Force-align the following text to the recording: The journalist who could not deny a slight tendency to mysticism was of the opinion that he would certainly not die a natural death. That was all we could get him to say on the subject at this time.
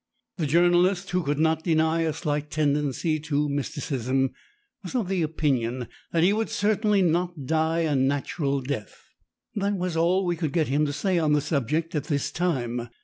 The 0.37 0.47
journalist 0.47 1.11
who 1.11 1.21
could 1.21 1.37
not 1.37 1.63
deny 1.63 2.01
a 2.01 2.11
slight 2.13 2.49
tendency 2.49 3.19
to 3.19 3.47
mysticism 3.47 4.31
was 4.83 4.95
of 4.95 5.07
the 5.09 5.21
opinion 5.21 5.89
that 6.11 6.23
he 6.23 6.33
would 6.33 6.49
certainly 6.49 7.03
not 7.03 7.45
die 7.45 7.81
a 7.81 7.95
natural 7.95 8.61
death. 8.61 9.05
That 9.53 9.75
was 9.77 9.95
all 9.95 10.25
we 10.25 10.35
could 10.37 10.53
get 10.53 10.69
him 10.69 10.87
to 10.87 10.91
say 10.93 11.19
on 11.19 11.33
the 11.33 11.39
subject 11.41 11.93
at 11.93 12.05
this 12.05 12.31
time. 12.31 12.89